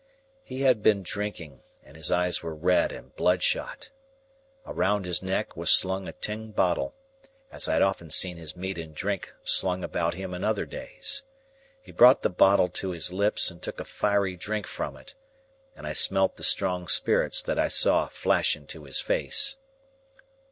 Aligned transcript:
He 0.43 0.61
had 0.61 0.81
been 0.81 1.03
drinking, 1.03 1.61
and 1.83 1.95
his 1.95 2.09
eyes 2.09 2.41
were 2.41 2.55
red 2.55 2.91
and 2.91 3.15
bloodshot. 3.15 3.91
Around 4.65 5.05
his 5.05 5.21
neck 5.21 5.55
was 5.55 5.69
slung 5.69 6.07
a 6.07 6.11
tin 6.11 6.49
bottle, 6.51 6.95
as 7.51 7.67
I 7.67 7.73
had 7.73 7.81
often 7.83 8.09
seen 8.09 8.37
his 8.37 8.55
meat 8.55 8.79
and 8.79 8.95
drink 8.95 9.31
slung 9.43 9.83
about 9.83 10.15
him 10.15 10.33
in 10.33 10.43
other 10.43 10.65
days. 10.65 11.21
He 11.83 11.91
brought 11.91 12.23
the 12.23 12.31
bottle 12.31 12.69
to 12.69 12.89
his 12.89 13.13
lips, 13.13 13.51
and 13.51 13.61
took 13.61 13.79
a 13.79 13.85
fiery 13.85 14.35
drink 14.35 14.65
from 14.65 14.97
it; 14.97 15.13
and 15.75 15.85
I 15.85 15.93
smelt 15.93 16.35
the 16.35 16.43
strong 16.43 16.87
spirits 16.87 17.39
that 17.43 17.59
I 17.59 17.67
saw 17.67 18.07
flash 18.07 18.55
into 18.55 18.85
his 18.85 18.99
face. 18.99 19.57